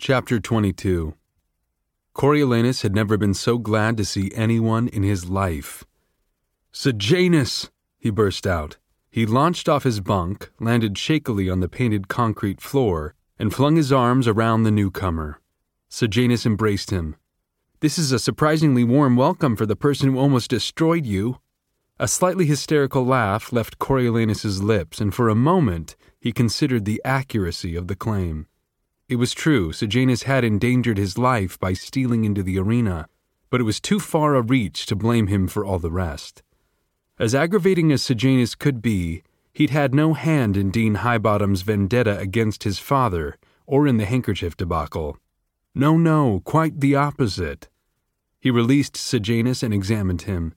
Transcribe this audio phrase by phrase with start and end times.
[0.00, 1.14] Chapter 22
[2.14, 5.84] Coriolanus had never been so glad to see anyone in his life.
[6.70, 7.70] Sejanus!
[7.98, 8.76] he burst out.
[9.10, 13.92] He launched off his bunk, landed shakily on the painted concrete floor, and flung his
[13.92, 15.40] arms around the newcomer.
[15.88, 17.16] Sejanus embraced him.
[17.80, 21.40] This is a surprisingly warm welcome for the person who almost destroyed you.
[21.98, 27.74] A slightly hysterical laugh left Coriolanus's lips, and for a moment he considered the accuracy
[27.74, 28.46] of the claim.
[29.08, 33.08] It was true, Sejanus had endangered his life by stealing into the arena,
[33.48, 36.42] but it was too far a reach to blame him for all the rest.
[37.18, 39.22] As aggravating as Sejanus could be,
[39.54, 44.56] he'd had no hand in Dean Highbottom's vendetta against his father or in the handkerchief
[44.58, 45.16] debacle.
[45.74, 47.68] No, no, quite the opposite.
[48.38, 50.54] He released Sejanus and examined him.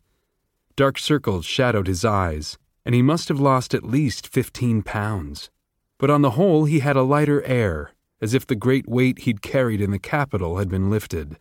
[0.76, 5.50] Dark circles shadowed his eyes, and he must have lost at least fifteen pounds.
[5.98, 9.42] But on the whole, he had a lighter air, as if the great weight he'd
[9.42, 11.38] carried in the capital had been lifted.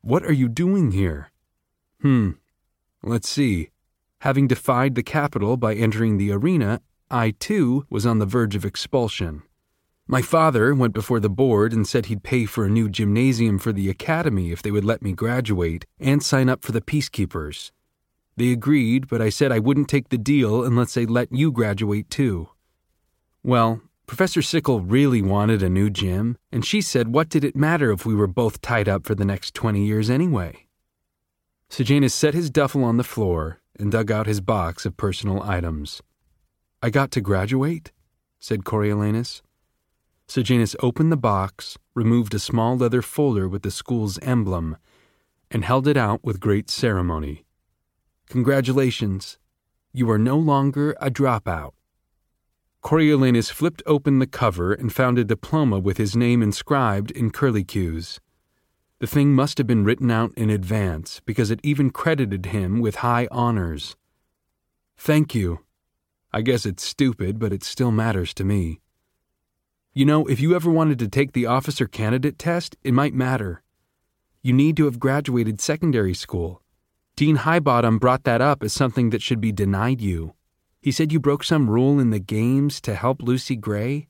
[0.00, 1.30] What are you doing here?
[2.00, 2.32] Hmm.
[3.02, 3.70] Let's see.
[4.20, 8.64] Having defied the capital by entering the arena, I too was on the verge of
[8.64, 9.42] expulsion.
[10.06, 13.72] My father went before the board and said he'd pay for a new gymnasium for
[13.72, 17.70] the academy if they would let me graduate and sign up for the peacekeepers.
[18.36, 22.08] They agreed, but I said I wouldn't take the deal unless they let you graduate
[22.08, 22.48] too.
[23.42, 27.92] Well, Professor Sickle really wanted a new gym, and she said what did it matter
[27.92, 30.66] if we were both tied up for the next 20 years anyway?
[31.68, 36.00] Sejanus set his duffel on the floor and dug out his box of personal items.
[36.82, 37.92] I got to graduate?
[38.40, 39.42] said Coriolanus.
[40.26, 44.78] Sejanus opened the box, removed a small leather folder with the school's emblem,
[45.50, 47.44] and held it out with great ceremony.
[48.30, 49.36] Congratulations.
[49.92, 51.72] You are no longer a dropout.
[52.82, 58.20] Coriolanus flipped open the cover and found a diploma with his name inscribed in curlicues.
[59.00, 62.96] The thing must have been written out in advance because it even credited him with
[62.96, 63.96] high honors.
[64.96, 65.60] Thank you.
[66.32, 68.80] I guess it's stupid, but it still matters to me.
[69.94, 73.62] You know, if you ever wanted to take the officer candidate test, it might matter.
[74.42, 76.62] You need to have graduated secondary school.
[77.16, 80.34] Dean Highbottom brought that up as something that should be denied you.
[80.80, 84.08] He said you broke some rule in the games to help Lucy Gray.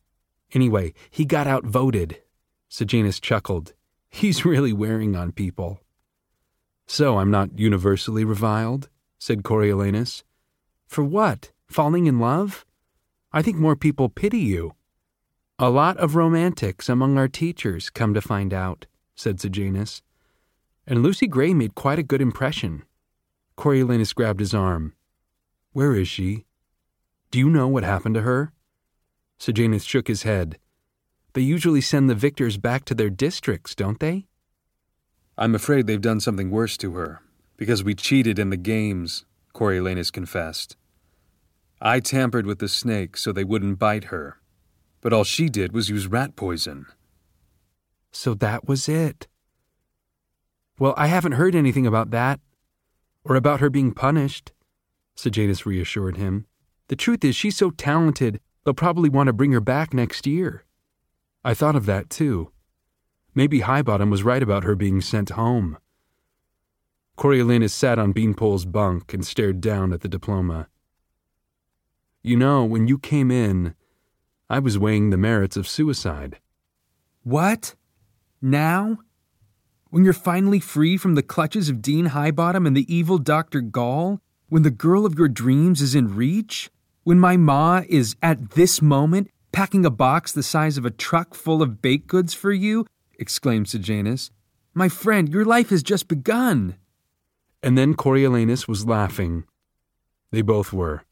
[0.52, 2.20] Anyway, he got outvoted.
[2.68, 3.72] Sejanus chuckled.
[4.10, 5.80] He's really wearing on people.
[6.86, 8.88] So I'm not universally reviled?
[9.18, 10.22] said Coriolanus.
[10.86, 11.52] For what?
[11.66, 12.64] Falling in love?
[13.32, 14.74] I think more people pity you.
[15.58, 20.02] A lot of romantics among our teachers, come to find out, said Sejanus.
[20.86, 22.84] And Lucy Gray made quite a good impression.
[23.56, 24.94] Coriolanus grabbed his arm.
[25.72, 26.46] Where is she?
[27.30, 28.52] Do you know what happened to her?
[29.38, 30.58] Sejanus shook his head.
[31.34, 34.26] They usually send the victors back to their districts, don't they?
[35.36, 37.20] I'm afraid they've done something worse to her,
[37.56, 39.24] because we cheated in the games,
[39.54, 40.76] Coriolanus confessed.
[41.80, 44.40] I tampered with the snake so they wouldn't bite her,
[45.00, 46.86] but all she did was use rat poison.
[48.10, 49.28] So that was it.
[50.78, 52.40] Well, I haven't heard anything about that
[53.22, 54.52] or about her being punished,
[55.14, 56.46] Sejanus reassured him.
[56.88, 60.64] The truth is, she's so talented, they'll probably want to bring her back next year.
[61.44, 62.50] I thought of that, too.
[63.34, 65.78] Maybe Highbottom was right about her being sent home.
[67.16, 70.68] Coriolanus sat on Beanpole's bunk and stared down at the diploma.
[72.22, 73.74] You know, when you came in,
[74.48, 76.38] I was weighing the merits of suicide.
[77.22, 77.74] What?
[78.40, 78.98] Now?
[79.90, 83.60] When you're finally free from the clutches of Dean Highbottom and the evil Dr.
[83.60, 84.20] Gall?
[84.48, 86.70] When the girl of your dreams is in reach?
[87.08, 91.32] When my ma is, at this moment, packing a box the size of a truck
[91.32, 92.84] full of baked goods for you?
[93.18, 94.30] exclaimed Sejanus.
[94.74, 96.76] My friend, your life has just begun.
[97.62, 99.44] And then Coriolanus was laughing.
[100.32, 101.04] They both were.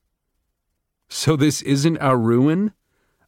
[1.08, 2.74] So this isn't our ruin?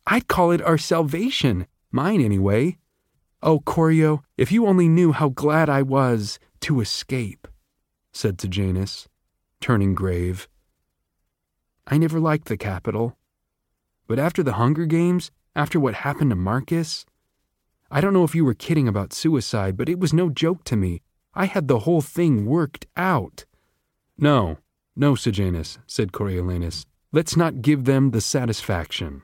[0.06, 1.66] I'd call it our salvation.
[1.90, 2.76] Mine, anyway.
[3.42, 7.48] Oh, Corio, if you only knew how glad I was to escape,
[8.12, 9.08] said Sejanus,
[9.58, 10.48] turning grave.
[11.90, 13.16] I never liked the capital.
[14.06, 17.06] But after the Hunger Games, after what happened to Marcus,
[17.90, 20.76] I don't know if you were kidding about suicide, but it was no joke to
[20.76, 21.00] me.
[21.34, 23.46] I had the whole thing worked out.
[24.18, 24.58] No,
[24.94, 26.84] no, Sejanus, said Coriolanus.
[27.10, 29.22] Let's not give them the satisfaction.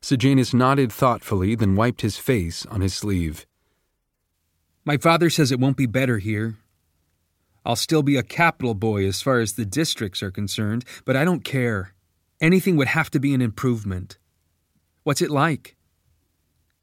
[0.00, 3.46] Sejanus nodded thoughtfully, then wiped his face on his sleeve.
[4.84, 6.58] My father says it won't be better here.
[7.64, 11.24] I'll still be a capital boy as far as the districts are concerned, but I
[11.24, 11.94] don't care.
[12.40, 14.18] Anything would have to be an improvement.
[15.02, 15.76] What's it like?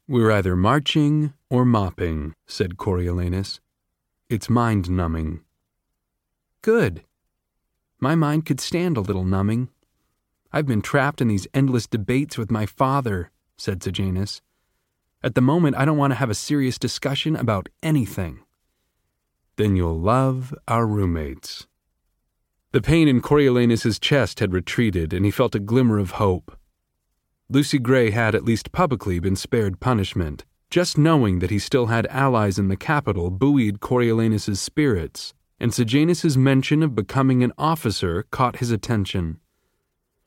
[0.08, 3.60] We're either marching or mopping, said Coriolanus.
[4.28, 5.42] It's mind numbing.
[6.62, 7.04] Good.
[8.00, 9.68] My mind could stand a little numbing.
[10.52, 14.42] I've been trapped in these endless debates with my father, said Sejanus.
[15.22, 18.40] At the moment, I don't want to have a serious discussion about anything.
[19.62, 21.68] Then you'll love our roommates.
[22.72, 26.58] The pain in Coriolanus's chest had retreated, and he felt a glimmer of hope.
[27.48, 30.44] Lucy Gray had, at least publicly, been spared punishment.
[30.68, 36.36] Just knowing that he still had allies in the capital buoyed Coriolanus's spirits, and Sejanus's
[36.36, 39.38] mention of becoming an officer caught his attention.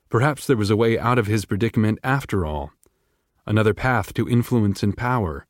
[0.08, 2.72] Perhaps there was a way out of his predicament after all,
[3.44, 5.46] another path to influence and power.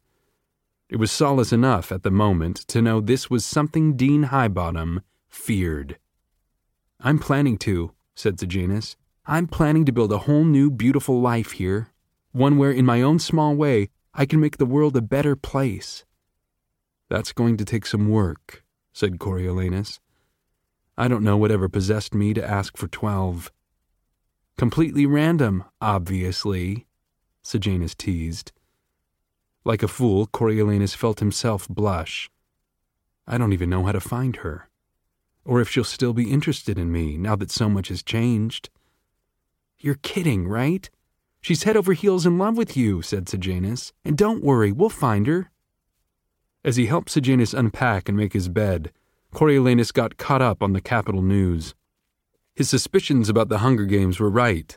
[0.89, 5.99] It was solace enough at the moment to know this was something Dean Highbottom feared.
[7.01, 8.97] I'm planning to, said Sejanus.
[9.27, 11.89] I'm planning to build a whole new beautiful life here,
[12.31, 16.05] one where, in my own small way, I can make the world a better place.
[17.09, 18.63] That's going to take some work,
[18.93, 19.99] said Coriolanus.
[20.97, 23.51] I don't know whatever possessed me to ask for twelve.
[24.57, 26.87] Completely random, obviously,
[27.43, 28.53] Sejanus teased.
[29.67, 32.31] Like a fool, Coriolanus felt himself blush.
[33.27, 34.71] I don't even know how to find her
[35.47, 38.69] or if she'll still be interested in me now that so much has changed.
[39.79, 40.91] You're kidding, right?
[41.41, 43.93] She's head over heels in love with you, said Sejanus.
[44.05, 45.51] And don't worry, we'll find her.
[46.65, 48.91] As he helped Sejanus unpack and make his bed,
[49.33, 51.75] Coriolanus got caught up on the capital news.
[52.55, 54.77] His suspicions about the Hunger Games were right.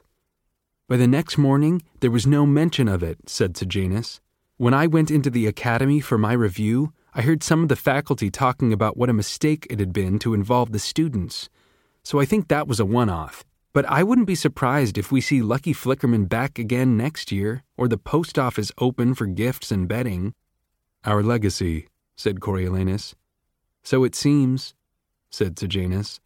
[0.88, 4.22] By the next morning, there was no mention of it, said Sejanus.
[4.60, 8.30] When I went into the academy for my review, I heard some of the faculty
[8.30, 11.48] talking about what a mistake it had been to involve the students,
[12.04, 13.46] so I think that was a one off.
[13.72, 17.88] But I wouldn't be surprised if we see Lucky Flickerman back again next year, or
[17.88, 20.34] the post office open for gifts and betting.
[21.06, 23.16] Our legacy, said Coriolanus.
[23.82, 24.76] So it seems,
[25.30, 26.20] said Sejanus.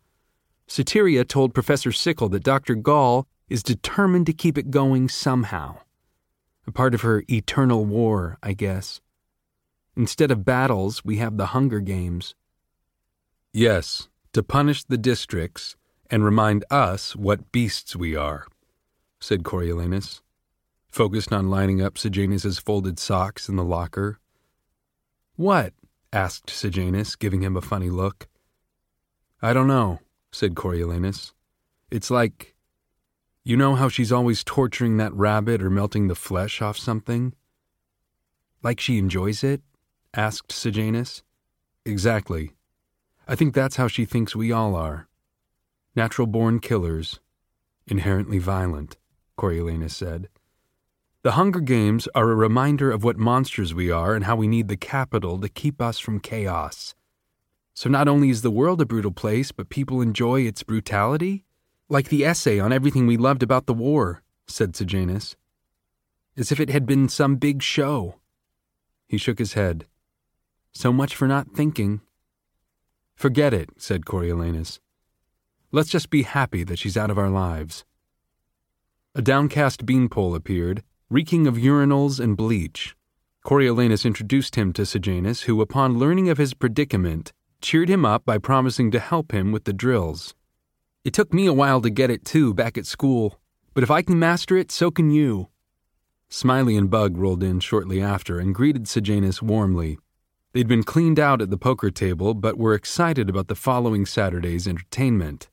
[0.67, 2.73] Satyria told Professor Sickle that Dr.
[2.73, 5.77] Gall is determined to keep it going somehow.
[6.65, 9.01] A part of her eternal war, I guess.
[9.95, 12.35] Instead of battles, we have the Hunger Games.
[13.51, 15.75] Yes, to punish the districts
[16.09, 18.47] and remind us what beasts we are,
[19.19, 20.21] said Coriolanus,
[20.89, 24.19] focused on lining up Sejanus's folded socks in the locker.
[25.35, 25.73] What?
[26.11, 28.27] asked Sejanus, giving him a funny look.
[29.41, 29.99] I don't know,
[30.31, 31.33] said Coriolanus.
[31.91, 32.52] It's like.
[33.45, 37.33] You know how she's always torturing that rabbit or melting the flesh off something?
[38.63, 39.61] Like she enjoys it?
[40.13, 41.23] asked Sejanus.
[41.85, 42.53] Exactly.
[43.27, 45.09] I think that's how she thinks we all are.
[45.93, 47.19] Natural born killers,
[47.85, 48.95] inherently violent,
[49.37, 50.29] Coriolanus said.
[51.23, 54.69] The Hunger Games are a reminder of what monsters we are and how we need
[54.69, 56.95] the capital to keep us from chaos.
[57.73, 61.43] So not only is the world a brutal place, but people enjoy its brutality?
[61.89, 65.35] Like the essay on everything we loved about the war, said Sejanus.
[66.37, 68.15] As if it had been some big show.
[69.07, 69.85] He shook his head.
[70.71, 72.01] So much for not thinking.
[73.15, 74.79] Forget it, said Coriolanus.
[75.71, 77.85] Let's just be happy that she's out of our lives.
[79.13, 82.95] A downcast beanpole appeared, reeking of urinals and bleach.
[83.43, 88.37] Coriolanus introduced him to Sejanus, who, upon learning of his predicament, cheered him up by
[88.37, 90.33] promising to help him with the drills.
[91.03, 93.39] It took me a while to get it, too, back at school,
[93.73, 95.49] but if I can master it, so can you.
[96.29, 99.99] Smiley and Bug rolled in shortly after and greeted Sejanus warmly.
[100.53, 104.67] They'd been cleaned out at the poker table, but were excited about the following Saturday's
[104.67, 105.49] entertainment.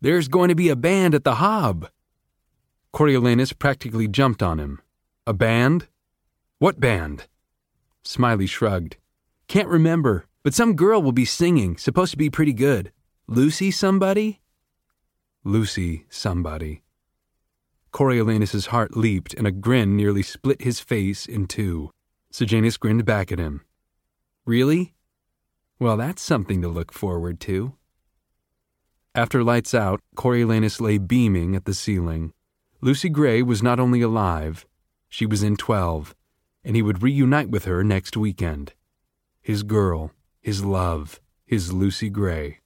[0.00, 1.88] There's going to be a band at the Hob.
[2.92, 4.80] Coriolanus practically jumped on him.
[5.26, 5.86] A band?
[6.58, 7.28] What band?
[8.02, 8.96] Smiley shrugged.
[9.46, 12.90] Can't remember, but some girl will be singing, supposed to be pretty good.
[13.28, 14.40] Lucy somebody?
[15.48, 16.82] Lucy somebody.
[17.90, 21.90] Coriolanus's heart leaped and a grin nearly split his face in two.
[22.30, 23.62] Sejanus grinned back at him.
[24.44, 24.94] Really?
[25.80, 27.74] Well, that's something to look forward to.
[29.14, 32.34] After lights out, Coriolanus lay beaming at the ceiling.
[32.82, 34.66] Lucy Gray was not only alive,
[35.08, 36.14] she was in 12,
[36.62, 38.74] and he would reunite with her next weekend.
[39.40, 40.12] His girl,
[40.42, 42.60] his love, his Lucy Gray.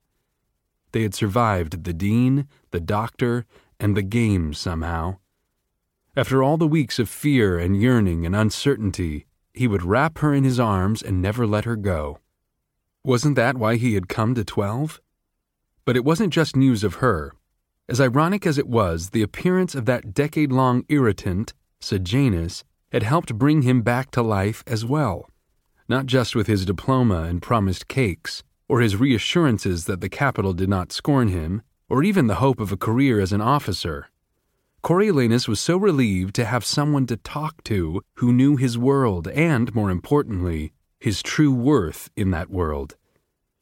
[0.93, 3.47] They had survived the dean, the doctor,
[3.81, 5.17] and the games somehow.
[6.15, 10.45] After all the weeks of fear and yearning and uncertainty, he would wrap her in
[10.45, 12.19] his arms and never let her go.
[13.05, 15.01] Wasn't that why he had come to 12?
[15.85, 17.33] But it wasn't just news of her.
[17.89, 23.39] As ironic as it was, the appearance of that decade long irritant, Sejanus, had helped
[23.39, 25.29] bring him back to life as well,
[25.89, 30.67] not just with his diploma and promised cakes, or his reassurances that the capital did
[30.67, 31.61] not scorn him,
[31.91, 34.09] or even the hope of a career as an officer.
[34.83, 39.75] Coriolanus was so relieved to have someone to talk to who knew his world and,
[39.75, 42.97] more importantly, his true worth in that world.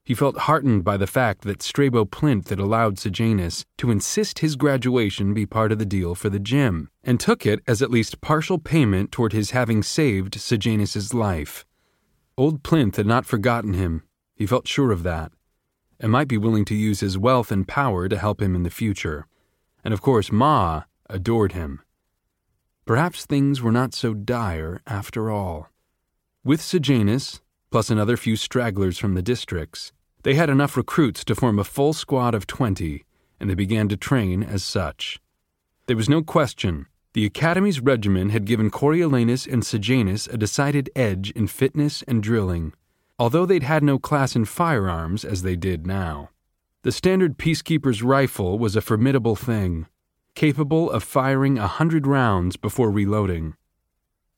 [0.05, 4.55] He felt heartened by the fact that Strabo Plinth had allowed Sejanus to insist his
[4.55, 8.21] graduation be part of the deal for the gym, and took it as at least
[8.21, 11.67] partial payment toward his having saved Sejanus's life.
[12.38, 14.05] Old Plinth had not forgotten him,
[14.40, 15.30] he felt sure of that,
[16.00, 18.70] and might be willing to use his wealth and power to help him in the
[18.70, 19.26] future.
[19.85, 21.82] And of course, Ma adored him.
[22.87, 25.68] Perhaps things were not so dire after all.
[26.42, 29.92] With Sejanus, plus another few stragglers from the districts,
[30.23, 33.04] they had enough recruits to form a full squad of 20,
[33.38, 35.20] and they began to train as such.
[35.85, 36.87] There was no question.
[37.12, 42.73] The Academy's regimen had given Coriolanus and Sejanus a decided edge in fitness and drilling,
[43.21, 46.31] although they'd had no class in firearms as they did now.
[46.85, 49.87] The standard peacekeeper's rifle was a formidable thing,
[50.35, 53.57] capable of firing a hundred rounds before reloading.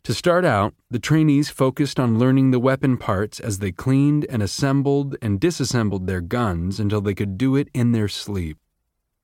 [0.02, 4.42] To start out, the trainees focused on learning the weapon parts as they cleaned and
[4.42, 8.58] assembled and disassembled their guns until they could do it in their sleep.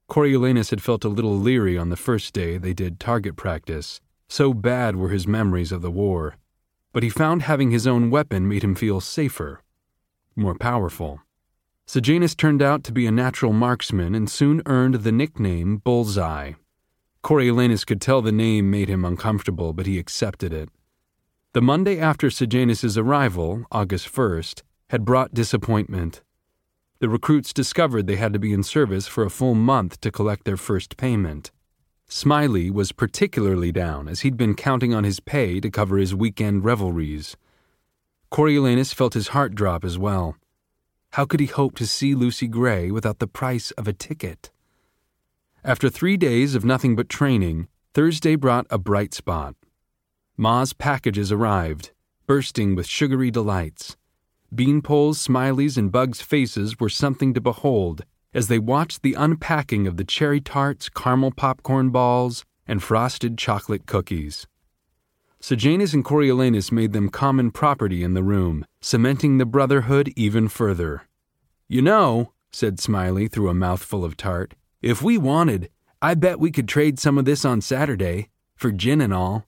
[0.09, 4.55] Coriolanus had felt a little leery on the first day they did target practice, so
[4.55, 6.37] bad were his memories of the war.
[6.93, 9.63] But he found having his own weapon made him feel safer,
[10.35, 11.21] more powerful.
[11.87, 16.53] Sejanus turned out to be a natural marksman and soon earned the nickname Bullseye.
[17.23, 20.69] Coriolanus could tell the name made him uncomfortable, but he accepted it.
[21.55, 26.23] The Monday after Sejanus's arrival, August 1st, had brought disappointment.
[27.01, 30.45] The recruits discovered they had to be in service for a full month to collect
[30.45, 31.51] their first payment.
[32.11, 36.65] Smiley was particularly down, as he'd been counting on his pay to cover his weekend
[36.65, 37.37] revelries.
[38.31, 40.37] Coriolanus felt his heart drop as well.
[41.13, 44.51] How could he hope to see Lucy Gray without the price of a ticket?
[45.63, 49.55] After three days of nothing but training, Thursday brought a bright spot.
[50.37, 51.91] Ma's packages arrived,
[52.27, 53.97] bursting with sugary delights.
[54.55, 58.05] Beanpole's, Smiley's, and Bug's faces were something to behold
[58.39, 63.85] as they watched the unpacking of the cherry tarts, caramel popcorn balls, and frosted chocolate
[63.85, 64.47] cookies.
[65.41, 71.03] Sejanus and Coriolanus made them common property in the room, cementing the brotherhood even further.
[71.67, 75.69] You know, said Smiley through a mouthful of tart, if we wanted,
[76.01, 79.47] I bet we could trade some of this on Saturday, for gin and all.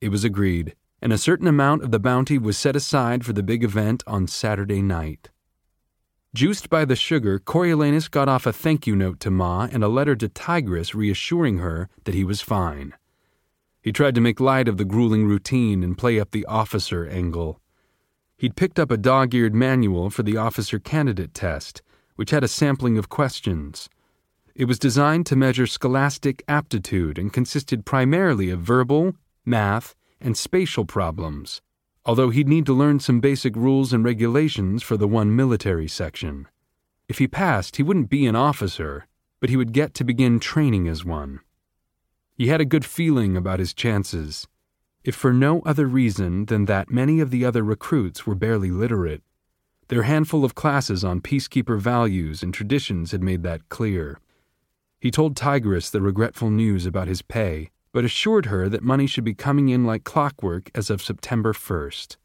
[0.00, 3.44] It was agreed, and a certain amount of the bounty was set aside for the
[3.44, 5.30] big event on Saturday night.
[6.36, 9.88] Juiced by the sugar, Coriolanus got off a thank you note to Ma and a
[9.88, 12.92] letter to Tigris reassuring her that he was fine.
[13.80, 17.58] He tried to make light of the grueling routine and play up the officer angle.
[18.36, 21.80] He'd picked up a dog eared manual for the officer candidate test,
[22.16, 23.88] which had a sampling of questions.
[24.54, 29.14] It was designed to measure scholastic aptitude and consisted primarily of verbal,
[29.46, 31.62] math, and spatial problems,
[32.06, 36.46] although he'd need to learn some basic rules and regulations for the one military section.
[37.08, 39.08] If he passed, he wouldn't be an officer,
[39.40, 41.40] but he would get to begin training as one.
[42.32, 44.46] He had a good feeling about his chances,
[45.02, 49.22] if for no other reason than that many of the other recruits were barely literate.
[49.88, 54.20] Their handful of classes on peacekeeper values and traditions had made that clear.
[55.00, 59.24] He told Tigris the regretful news about his pay, but assured her that money should
[59.24, 62.18] be coming in like clockwork as of September 1st.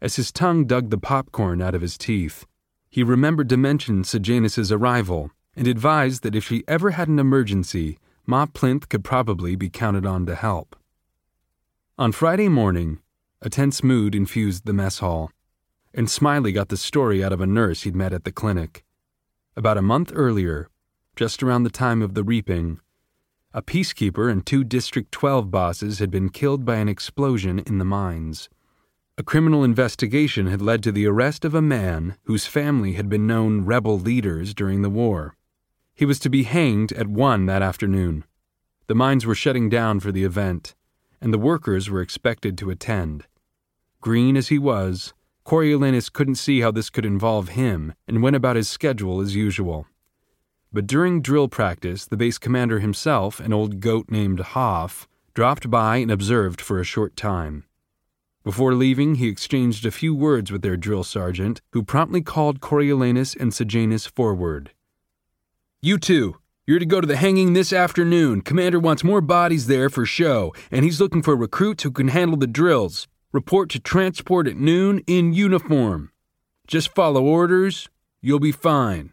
[0.00, 2.46] As his tongue dug the popcorn out of his teeth,
[2.88, 7.98] he remembered to mention Sejanus's arrival and advised that if she ever had an emergency,
[8.24, 10.74] Ma Plinth could probably be counted on to help.
[11.98, 13.00] On Friday morning,
[13.42, 15.30] a tense mood infused the mess hall,
[15.92, 18.86] and Smiley got the story out of a nurse he'd met at the clinic.
[19.54, 20.70] About a month earlier,
[21.14, 22.80] just around the time of the reaping,
[23.54, 27.84] a peacekeeper and two District 12 bosses had been killed by an explosion in the
[27.84, 28.48] mines.
[29.18, 33.26] A criminal investigation had led to the arrest of a man whose family had been
[33.26, 35.36] known rebel leaders during the war.
[35.94, 38.24] He was to be hanged at 1 that afternoon.
[38.86, 40.74] The mines were shutting down for the event,
[41.20, 43.26] and the workers were expected to attend.
[44.00, 45.12] Green as he was,
[45.44, 49.86] Coriolanus couldn't see how this could involve him and went about his schedule as usual.
[50.72, 55.98] But during drill practice, the base commander himself, an old goat named Hoff, dropped by
[55.98, 57.64] and observed for a short time.
[58.42, 63.36] Before leaving, he exchanged a few words with their drill sergeant, who promptly called Coriolanus
[63.36, 64.72] and Sejanus forward.
[65.80, 68.40] You two, You're to go to the hanging this afternoon.
[68.40, 72.36] Commander wants more bodies there for show, and he's looking for recruits who can handle
[72.36, 73.08] the drills.
[73.32, 76.12] Report to transport at noon in uniform.
[76.68, 77.88] Just follow orders.
[78.20, 79.12] You'll be fine.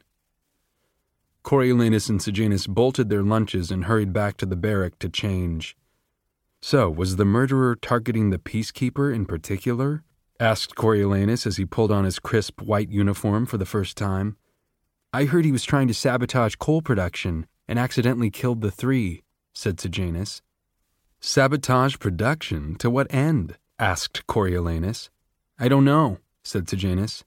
[1.50, 5.75] Coriolanus and Sejanus bolted their lunches and hurried back to the barrack to change.
[6.62, 10.03] So, was the murderer targeting the peacekeeper in particular?
[10.39, 14.38] asked Coriolanus as he pulled on his crisp white uniform for the first time.
[15.12, 19.79] I heard he was trying to sabotage coal production and accidentally killed the three, said
[19.79, 20.44] Sejanus.
[21.20, 22.75] Sabotage production?
[22.75, 23.58] To what end?
[23.79, 25.10] asked Coriolanus.
[25.58, 27.24] I don't know, said Sejanus.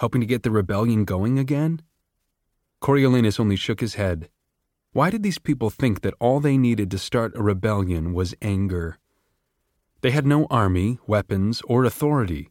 [0.00, 1.80] Hoping to get the rebellion going again?
[2.82, 4.28] Coriolanus only shook his head.
[4.92, 8.98] Why did these people think that all they needed to start a rebellion was anger?
[10.00, 12.50] They had no army, weapons, or authority.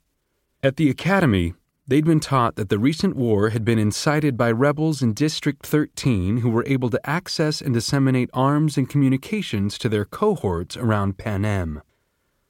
[0.64, 1.54] At the academy,
[1.86, 6.38] they'd been taught that the recent war had been incited by rebels in District 13
[6.38, 11.82] who were able to access and disseminate arms and communications to their cohorts around Panem.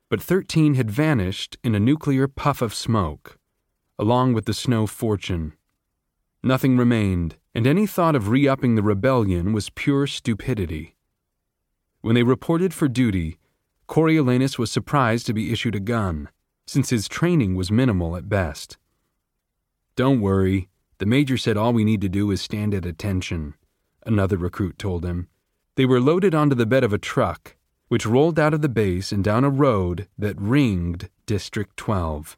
[0.07, 3.39] But 13 had vanished in a nuclear puff of smoke,
[3.97, 5.53] along with the snow fortune.
[6.43, 10.95] Nothing remained, and any thought of re upping the rebellion was pure stupidity.
[12.01, 13.37] When they reported for duty,
[13.87, 16.29] Coriolanus was surprised to be issued a gun,
[16.65, 18.77] since his training was minimal at best.
[19.95, 23.55] Don't worry, the major said all we need to do is stand at attention,
[24.05, 25.27] another recruit told him.
[25.75, 27.57] They were loaded onto the bed of a truck,
[27.89, 32.37] which rolled out of the base and down a road that ringed District 12.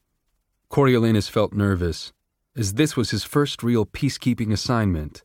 [0.70, 2.12] Coriolanus felt nervous
[2.56, 5.24] as this was his first real peacekeeping assignment,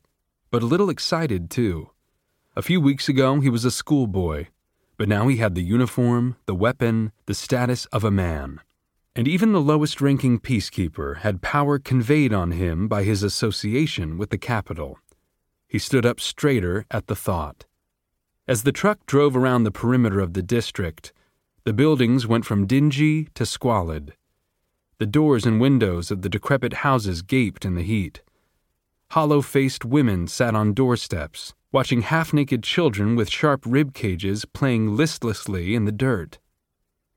[0.51, 1.89] but a little excited too.
[2.55, 4.47] A few weeks ago, he was a schoolboy,
[4.97, 8.59] but now he had the uniform, the weapon, the status of a man.
[9.15, 14.29] And even the lowest ranking peacekeeper had power conveyed on him by his association with
[14.29, 14.97] the capital.
[15.67, 17.65] He stood up straighter at the thought.
[18.47, 21.13] As the truck drove around the perimeter of the district,
[21.63, 24.15] the buildings went from dingy to squalid.
[24.99, 28.21] The doors and windows of the decrepit houses gaped in the heat.
[29.11, 34.97] Hollow faced women sat on doorsteps, watching half naked children with sharp rib cages playing
[34.97, 36.37] listlessly in the dirt.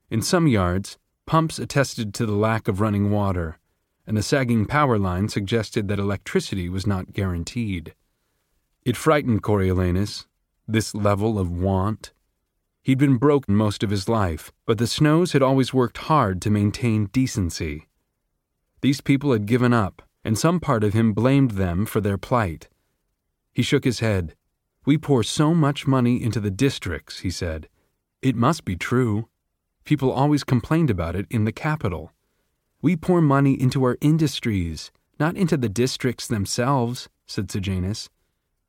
[0.09, 3.59] In some yards, pumps attested to the lack of running water,
[4.07, 7.93] and the sagging power line suggested that electricity was not guaranteed.
[8.85, 10.25] It frightened Coriolanus,
[10.65, 12.12] this level of want.
[12.83, 16.49] He'd been broke most of his life, but the Snows had always worked hard to
[16.49, 17.87] maintain decency.
[18.81, 22.67] These people had given up, and some part of him blamed them for their plight.
[23.53, 24.35] He shook his head.
[24.85, 27.69] We pour so much money into the districts, he said.
[28.21, 29.29] It must be true.
[29.85, 32.11] People always complained about it in the capital.
[32.81, 34.91] We pour money into our industries,
[35.21, 38.09] not into the districts themselves, said Sejanus.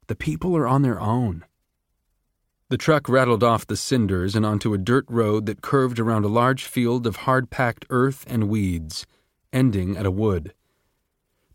[0.07, 1.45] The people are on their own.
[2.71, 6.29] The truck rattled off the cinders and onto a dirt road that curved around a
[6.29, 9.07] large field of hard packed earth and weeds,
[9.53, 10.55] ending at a wood.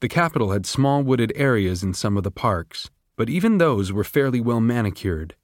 [0.02, 4.04] The capital had small wooded areas in some of the parks, but even those were
[4.04, 5.36] fairly well manicured.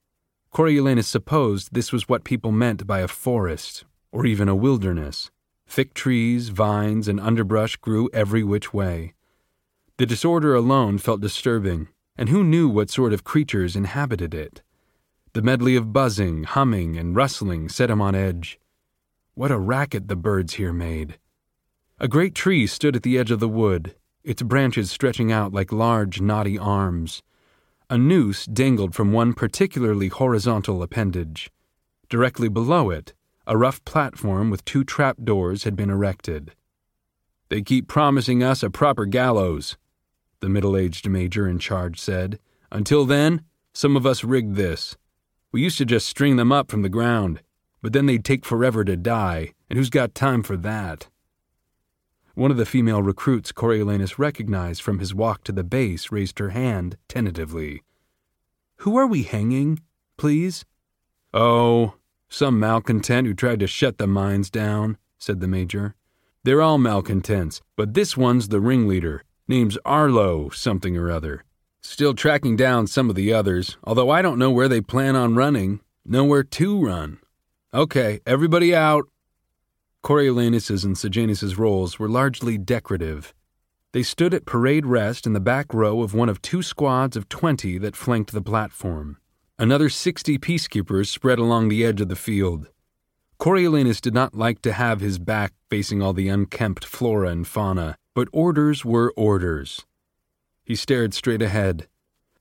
[0.52, 5.32] Coriolanus supposed this was what people meant by a forest, or even a wilderness.
[5.68, 9.14] Thick trees, vines, and underbrush grew every which way.
[9.98, 14.62] The disorder alone felt disturbing, and who knew what sort of creatures inhabited it?
[15.36, 18.58] The medley of buzzing, humming, and rustling set him on edge.
[19.34, 21.20] What a racket the birds here made!
[22.00, 25.74] A great tree stood at the edge of the wood, its branches stretching out like
[25.74, 27.22] large, knotty arms.
[27.90, 31.52] A noose dangled from one particularly horizontal appendage.
[32.08, 33.14] Directly below it,
[33.46, 36.54] a rough platform with two trap doors had been erected.
[37.50, 39.76] They keep promising us a proper gallows,
[40.40, 42.40] the middle aged major in charge said.
[42.72, 43.42] Until then,
[43.74, 44.96] some of us rigged this.
[45.56, 47.42] We used to just string them up from the ground,
[47.82, 51.08] but then they'd take forever to die, and who's got time for that?
[52.34, 56.50] One of the female recruits Coriolanus recognized from his walk to the base raised her
[56.50, 57.84] hand tentatively.
[58.80, 59.80] Who are we hanging,
[60.18, 60.66] please?
[61.34, 61.94] Oh,
[62.28, 65.96] some malcontent who tried to shut the mines down, said the major.
[66.44, 69.24] They're all malcontents, but this one's the ringleader.
[69.48, 71.46] Name's Arlo something or other.
[71.88, 75.36] Still tracking down some of the others, although I don't know where they plan on
[75.36, 75.80] running.
[76.04, 77.20] Nowhere to run.
[77.74, 79.06] Okay, everybody out.
[80.02, 83.34] Coriolanus's and Sejanus's roles were largely decorative.
[83.94, 87.30] They stood at parade rest in the back row of one of two squads of
[87.30, 89.18] twenty that flanked the platform.
[89.58, 92.68] Another sixty peacekeepers spread along the edge of the field.
[93.40, 97.96] Coriolanus did not like to have his back facing all the unkempt flora and fauna,
[98.14, 99.86] but orders were orders.
[100.66, 101.88] He stared straight ahead.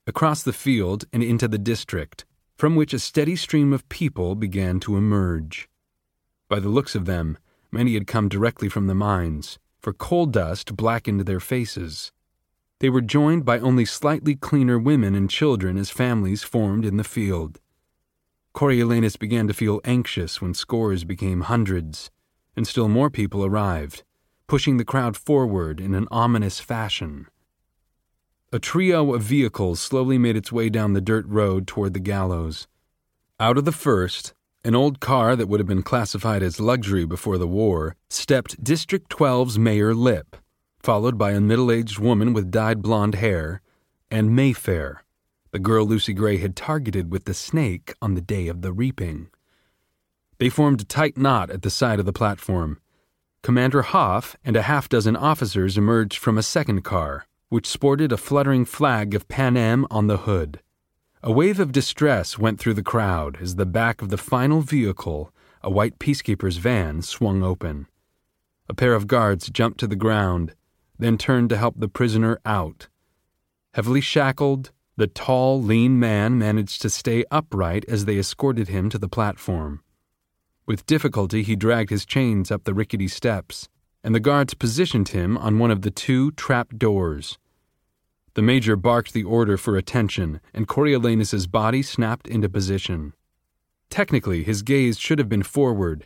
[0.07, 2.25] across the field and into the district,
[2.57, 5.67] from which a steady stream of people began to emerge.
[6.47, 7.37] By the looks of them,
[7.71, 12.11] many had come directly from the mines, for coal dust blackened their faces.
[12.79, 17.03] They were joined by only slightly cleaner women and children as families formed in the
[17.03, 17.59] field.
[18.53, 22.11] Coriolanus began to feel anxious when scores became hundreds,
[22.55, 24.03] and still more people arrived,
[24.47, 27.27] pushing the crowd forward in an ominous fashion.
[28.55, 32.69] A trio of vehicles slowly made its way down the dirt road toward the gallows.
[33.37, 37.37] Out of the first, an old car that would have been classified as luxury before
[37.37, 40.37] the war, stepped District 12's Mayor Lipp,
[40.79, 43.61] followed by a middle aged woman with dyed blonde hair,
[44.09, 45.03] and Mayfair,
[45.51, 49.27] the girl Lucy Gray had targeted with the snake on the day of the reaping.
[50.37, 52.79] They formed a tight knot at the side of the platform.
[53.41, 58.17] Commander Hoff and a half dozen officers emerged from a second car, which sported a
[58.17, 60.61] fluttering flag of Panem on the hood.
[61.21, 65.33] A wave of distress went through the crowd as the back of the final vehicle,
[65.61, 67.87] a white peacekeeper's van, swung open.
[68.69, 70.53] A pair of guards jumped to the ground,
[70.99, 72.87] then turned to help the prisoner out.
[73.73, 78.97] Heavily shackled, the tall, lean man managed to stay upright as they escorted him to
[78.97, 79.81] the platform.
[80.65, 83.67] With difficulty, he dragged his chains up the rickety steps,
[84.05, 87.39] and the guards positioned him on one of the two trap doors.
[88.35, 93.13] The major barked the order for attention, and Coriolanus's body snapped into position.
[93.89, 96.05] Technically, his gaze should have been forward,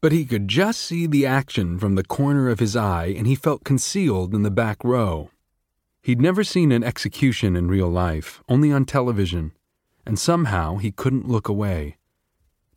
[0.00, 3.34] but he could just see the action from the corner of his eye, and he
[3.34, 5.28] felt concealed in the back row.
[6.00, 9.52] He'd never seen an execution in real life, only on television,
[10.06, 11.98] and somehow he couldn't look away.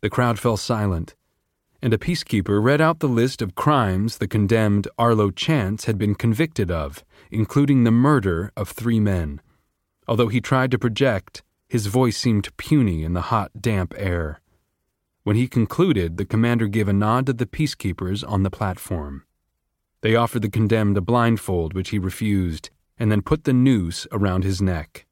[0.02, 1.14] The crowd fell silent,
[1.80, 6.14] and a peacekeeper read out the list of crimes the condemned Arlo Chance had been
[6.14, 9.40] convicted of, including the murder of three men.
[10.06, 14.40] Although he tried to project, his voice seemed puny in the hot, damp air.
[15.22, 19.24] When he concluded, the commander gave a nod to the peacekeepers on the platform.
[20.00, 24.44] They offered the condemned a blindfold, which he refused, and then put the noose around
[24.44, 25.06] his neck.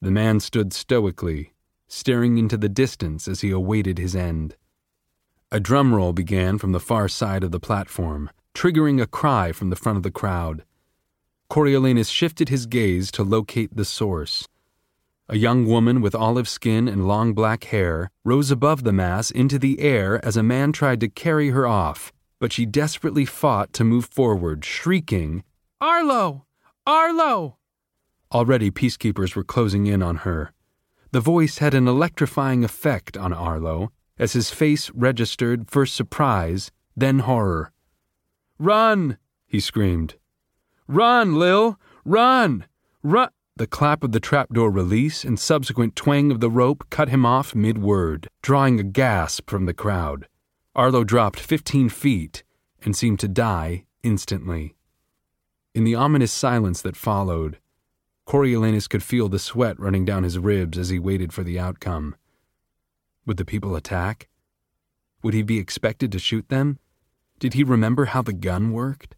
[0.00, 1.52] The man stood stoically,
[1.86, 4.56] staring into the distance as he awaited his end.
[5.52, 9.68] A drum roll began from the far side of the platform, triggering a cry from
[9.68, 10.62] the front of the crowd.
[11.48, 14.46] Coriolanus shifted his gaze to locate the source.
[15.28, 19.58] A young woman with olive skin and long black hair rose above the mass into
[19.58, 23.82] the air as a man tried to carry her off, but she desperately fought to
[23.82, 25.42] move forward, shrieking,
[25.80, 26.46] Arlo!
[26.86, 27.56] Arlo!
[28.32, 30.52] Already peacekeepers were closing in on her.
[31.10, 37.20] The voice had an electrifying effect on Arlo as his face registered first surprise, then
[37.20, 37.72] horror.
[38.58, 39.16] Run!
[39.46, 40.16] he screamed.
[40.86, 41.80] Run, Lil!
[42.04, 42.66] Run!
[43.02, 43.30] Run!
[43.56, 47.54] The clap of the trapdoor release and subsequent twang of the rope cut him off
[47.54, 50.28] mid word, drawing a gasp from the crowd.
[50.74, 52.42] Arlo dropped fifteen feet
[52.82, 54.76] and seemed to die instantly.
[55.74, 57.58] In the ominous silence that followed,
[58.26, 62.16] Coriolanus could feel the sweat running down his ribs as he waited for the outcome.
[63.26, 64.28] Would the people attack?
[65.22, 66.78] Would he be expected to shoot them?
[67.38, 69.16] Did he remember how the gun worked?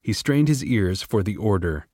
[0.00, 1.86] He strained his ears for the order.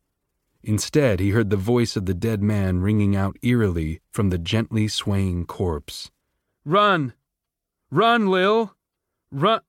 [0.62, 4.88] Instead, he heard the voice of the dead man ringing out eerily from the gently
[4.88, 6.10] swaying corpse.
[6.64, 7.14] Run!
[7.90, 8.74] Run, Lil!
[9.30, 9.60] Run!